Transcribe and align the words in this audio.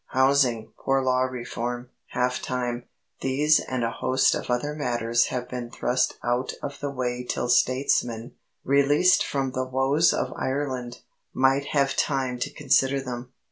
Housing, 0.07 0.73
poor 0.83 1.03
law 1.03 1.25
reform, 1.25 1.91
half 2.07 2.41
time 2.41 2.85
these 3.21 3.59
and 3.59 3.83
a 3.83 3.91
host 3.91 4.33
of 4.33 4.49
other 4.49 4.73
matters 4.73 5.25
have 5.27 5.47
been 5.47 5.69
thrust 5.69 6.17
out 6.23 6.53
of 6.63 6.79
the 6.79 6.89
way 6.89 7.23
till 7.23 7.47
statesmen, 7.49 8.31
released 8.63 9.23
from 9.23 9.51
the 9.51 9.63
woes 9.67 10.11
of 10.11 10.33
Ireland, 10.35 11.01
might 11.35 11.65
have 11.73 11.95
time 11.95 12.39
to 12.39 12.49
consider 12.51 12.99
them. 12.99 13.31